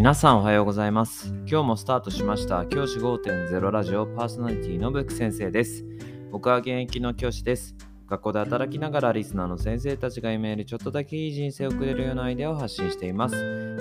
[0.00, 1.28] 皆さんおはようございます。
[1.46, 5.84] 今日もスタートしました教師5.0ラジオパーソナリティのブック先生です。
[6.30, 7.76] 僕は現役の教師です。
[8.10, 13.36] 学校で働きながらリスナーの先生たちが夢よりちょっとだけいい人生を送れるようなアイデアを発信しています。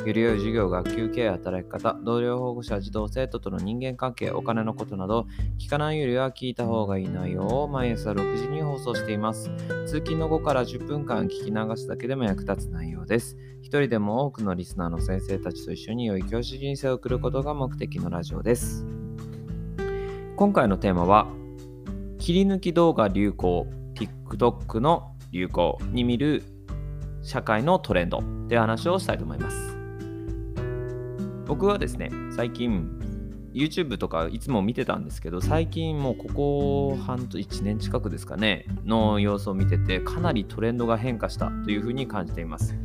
[0.06, 5.26] より良い授業、学級経営、働き方、同僚保護者、児童生徒との人間関係、お金のことなど、
[5.58, 9.50] 聞かないよりは聞いた方がいい内容を毎朝6時に放送しています。
[9.88, 13.36] 通勤の後から10分間聞き流すだけでも役立つ内容です。
[13.64, 18.86] 一人でも多くのリスナーの先生たちと一緒に良い教師人生を送ることが目的のラジオです。
[20.36, 21.26] 今回のテーマは、
[22.20, 23.66] 切り抜き動画流行、
[24.00, 26.44] TikTok の流行に見る
[27.22, 29.78] 社会のトレンドという話をしたいと思います。
[31.46, 32.88] 僕はですね、最近
[33.54, 42.76] YouTube とかいつも見てたんですけど、最近もうここ半と1年近くですかね、の様子を見てて、かなりトレンドが変化したというふうに感じています。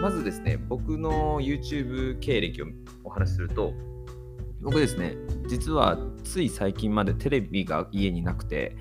[0.00, 2.66] まずですね、僕の YouTube 経歴を
[3.04, 3.74] お話しすると、
[4.62, 5.16] 僕ですね、
[5.48, 8.76] 実はつい最近までテレビが家になくて、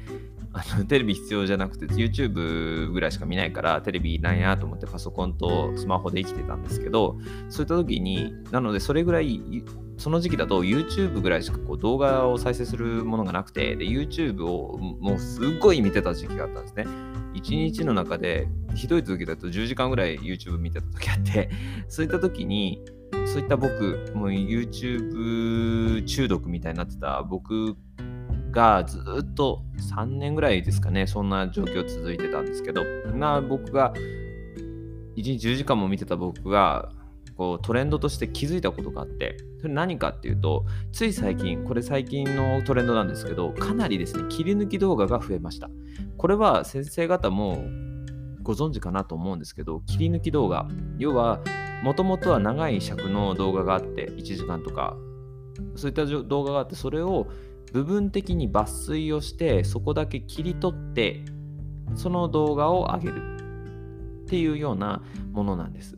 [0.58, 7.18] あのテレビ必要じゃなくて YouTube ぐらいしか見ないからテレビなんやと思ってパソコンとスマホで生きてたんですけど
[7.50, 9.64] そういった時になのでそれぐらい
[9.98, 16.86] その時期だと YouTube ぐらいしかこう動画を再生するものがなくてで YouTube をもうすっごい見てた時期があったんですね。
[17.34, 21.50] 1日の中でひどい時だと10時間ぐらい YouTube 見てた時あって
[21.88, 22.84] そういった時に
[23.26, 27.76] そういった僕もう YouTube 中毒みたいになってた僕
[28.58, 29.62] がずっと
[29.94, 33.94] 3年ぐらいですかね、そんな状況続いてたんですけど、な僕が
[35.16, 36.90] 1日10時間も見てた僕が
[37.36, 45.70] こうトレンドとして気づいたことがあって、それ何かっていうと、つい最近、これ最近のトレンドなんですけど、かなりですね、切り抜き動画が増えました。
[46.18, 47.64] これは先生方も
[48.42, 51.42] ご存知かなと思うんですけど、切り抜き動画、要は、
[51.84, 54.98] もともとは長い尺の動画があって、1時間とか、
[55.76, 57.28] そういった動画があって、それを
[57.74, 61.24] 部分的に抜粋をしてそこだけ切り取って
[61.96, 63.38] その動画を上げる
[64.26, 65.02] っていうような
[65.32, 65.98] ものなんです。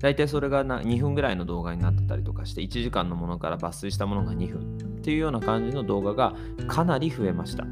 [0.00, 6.34] 大体それが2分ぐらいの動画になってたりとかして1時間のものから抜粋したものが2分っていうような感じの動画が
[6.66, 7.66] かなり増えました。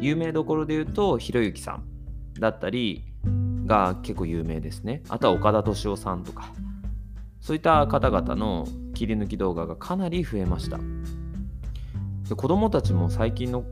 [0.00, 1.84] 有名どころで言うとひろゆきさん
[2.40, 3.04] だったり
[3.66, 5.02] が結構有名ですね。
[5.08, 6.52] あとは岡田敏夫さんとか
[7.40, 10.78] そういった方々の切り抜き動画がかなり増えました。
[12.28, 13.64] で子供たちも最近の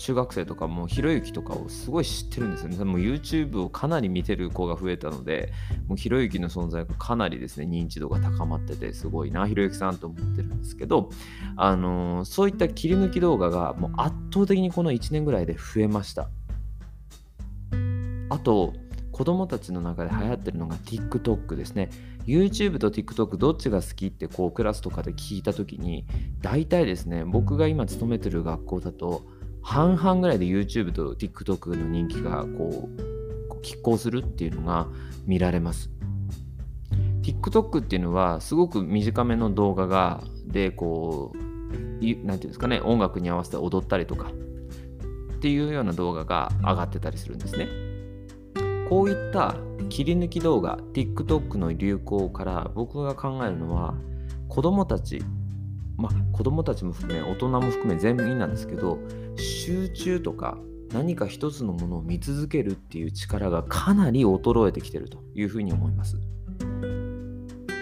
[0.00, 2.84] 中学生とかもひろゆきとかをすごい知ってるんですよね。
[2.84, 5.52] も YouTube をかなり見てる子が増えたので、
[5.88, 11.10] もうひろゆきの存在がかなりですね、認知度が高まってて、すごいな、ひろゆきさんと思ってるんですけど、
[11.54, 16.30] あのー、そういった切り抜き動画がもう圧倒的にこの1年ぐらいで増えました。
[18.30, 18.72] あと、
[19.12, 21.90] 子供たちの中で流行ってるのが TikTok ですね。
[22.26, 26.06] YouTube と TikTok どっちが好きってこうクラスとかで聞いた時に
[26.40, 29.22] 大体ですね僕が今勤めてる学校だと
[29.62, 34.88] 半々ぐらいで YouTube と TikTok の人気がこう拮抗するっていうのが
[35.26, 35.90] 見られます。
[37.22, 47.89] TikTok っていうのはすごく短めの動画がでこう何て言うんですかね音楽に合わせて踊ったりとかっていうような動画が上がってたりするんですね。
[48.90, 49.54] こういった
[49.88, 53.94] 切り抜き動画 TikTok の流行から僕が考えるのは
[54.48, 55.22] 子供たち
[55.96, 58.98] まあ子供たちも含め大人も含め全員なんですけど
[59.36, 60.58] 集中とか
[60.92, 66.18] 何か一つのものを見続けるっていう力がかなり衰えてきてるというふうに思います。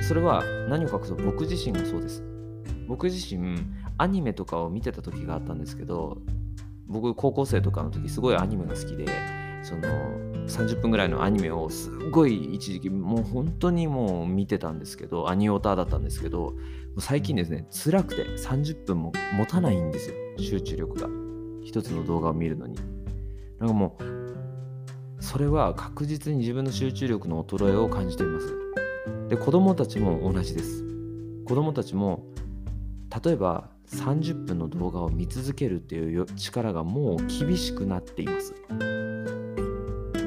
[0.07, 2.23] それは何を隠そう僕自身がそうです。
[2.87, 3.59] 僕自身
[3.97, 6.19] アニメとかを見てた時があったんですけど
[6.87, 9.07] 僕高校生とかの時すごいアニメが好きで
[9.63, 9.83] その
[10.47, 16.55] 30分ぐらいのアニメをすごい一時期もう本当にもう見てたんですけどアニオタだったんですけど
[16.99, 21.29] 最近ですね辛くて30分も持たないんですよ集中力が。
[21.69, 22.77] 一つの動画を見るのに。
[23.59, 28.55] なんかもうそれは確実に自分の集中力の衰えを感じています。
[29.29, 30.83] で子供たちも同じです。
[31.45, 32.25] 子供たちも
[33.23, 38.55] 例えば30分の動画を見続けるっていう力がもう厳しくなっています。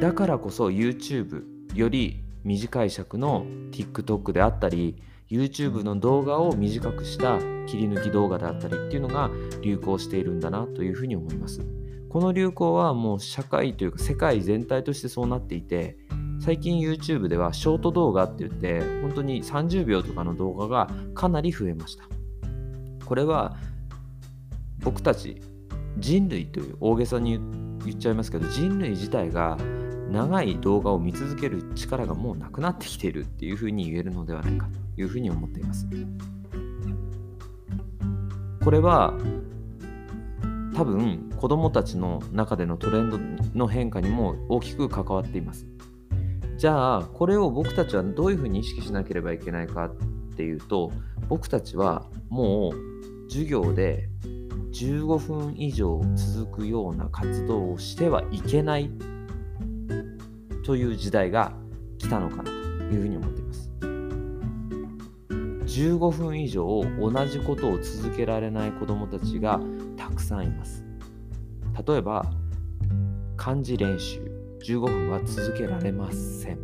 [0.01, 1.43] だからこそ YouTube
[1.75, 4.95] より短い尺の TikTok であったり
[5.29, 7.37] YouTube の動画を短くした
[7.67, 9.29] 切り抜き動画であったりっていうのが
[9.61, 11.61] 流行しているんだなというふうに思います。
[12.09, 15.97] この流行はもう社会というか世界全体としてそうなっていて
[16.39, 22.05] 最近 YouTube ではショート動画って言って本当に30秒とかの動画がかなり増えました。
[23.05, 23.55] これは
[24.79, 25.39] 僕たち
[25.99, 27.39] 人類という大げさに
[27.85, 29.59] 言っちゃいますけど人類自体が
[30.11, 35.87] 長い動画を見続ける力がもうなくなってきているっていうふうに言えるのではないかというふうに思っています。
[38.63, 39.13] これは
[40.75, 43.19] 多分子どもたちの中でのトレンド
[43.57, 45.65] の変化にも大きく関わっています。
[46.57, 49.95] じゃあこれを僕たちはどういうふうに意識しなければいけないかっ
[50.35, 50.91] ていうと
[51.27, 54.09] 僕たちはもう授業で
[54.73, 58.91] 15分以上続くような活動をしてはいけない
[60.63, 61.53] という時代が
[61.97, 63.71] 来たのかなというふうに思っています。
[65.79, 66.65] 15分以上
[66.99, 69.59] 同じことを続けられない子どもたちが
[69.95, 70.83] たくさんいます。
[71.87, 72.25] 例えば
[73.37, 74.19] 漢字練習
[74.63, 76.59] 15分は続けられません。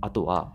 [0.00, 0.52] あとは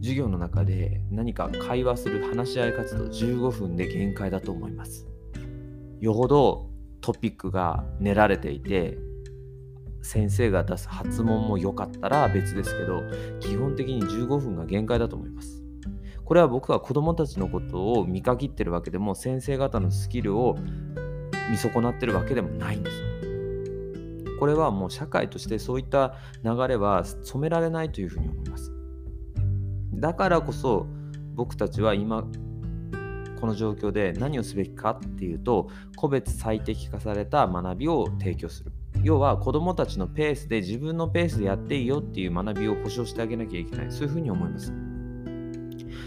[0.00, 5.06] 授業の中で何か会話する話し合い活動15分で限界だと思います。
[6.00, 6.73] よほど
[7.04, 8.96] トピックが練られていて
[10.00, 13.02] 先生が出す発問も良かったら別ですけど
[13.40, 15.62] 基本的に15分が限界だと思います。
[16.24, 20.56] これは僕は子どもたちのことを見限ってるわけでも先生方のスキルを
[21.50, 23.02] 見損なってるわけでもないんです。
[24.40, 28.72] これはもう社会としてそういった流れは染められないというふうに思います。
[29.92, 30.86] だからこそ
[31.34, 32.24] 僕たちは今
[33.44, 38.72] この状況で何をすべきかっていうと個別最適化された学びを提供する。
[39.02, 43.92] 要は子どもたちのペースで自分のペースでやっていいよっていう学びを保証してあげなきゃいけない。
[43.92, 44.72] そういうふうに思います。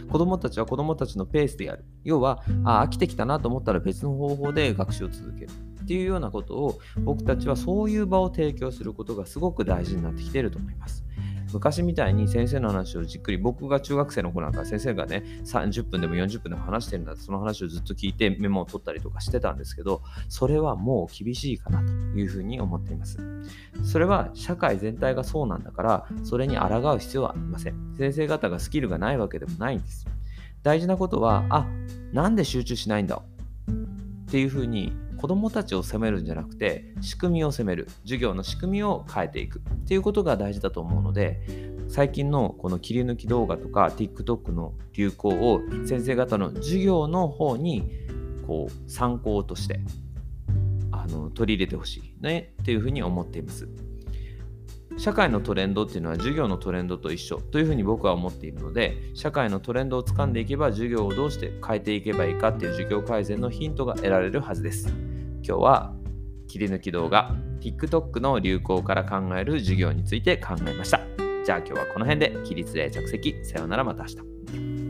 [0.10, 1.86] 子どもたちは子どもたちのペースでやる。
[2.04, 5.52] 要はあ飽きてきたなと思ったら別の方法で学習を続ける。
[5.84, 11.06] っていうようなことを僕たちはそういう場を提供することがすごく大事になってきていると思います。
[11.54, 23.18] 昔みたいに先生の話をじっくり、僕が中学生の頃なんか先生がね、30分でも40分でも話してるんだってその話をずっと聞いてメモを取ったりとかしてたんですけど、それはもう厳しいかなというふうに思っています。
[23.84, 27.96] それは社会全体がそうなんだから、それに抗う必要はありません。
[27.98, 30.06] 先生方がスキルがないわけでもないんです。
[30.64, 31.66] 大事なことは、あ、
[32.12, 33.22] なんで集中しないんだ？
[34.28, 37.88] っていうふうに子どもたちを責めるんじゃなくて仕組みを責める。
[38.04, 39.60] 授業の仕組みを変えていく。
[39.60, 41.42] っていうことが大事だと思うので
[41.90, 47.92] 最近のこの切り抜き動画とか TikTok の流行を先生方の授業の方に
[48.46, 49.80] こう参考として
[50.92, 52.54] あの取り入れてほしいね。
[52.62, 53.68] っていうふうに思っています。
[54.98, 64.90] 社会のトレンドっていうのは授業のトレンドと一緒というふうに僕は思っているので社会のトレンドをつかんでいけば授業をどうして変えていけばいいかっていう授業改善のヒントが得られるはずです。
[65.44, 65.94] 今日は
[66.48, 71.02] 切り抜き動画 TikTok の流行から考える授業について考えました。
[71.46, 74.87] じゃあ今日はこの辺で起立例着席さようならまた明日。